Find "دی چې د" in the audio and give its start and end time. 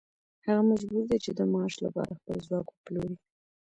1.09-1.39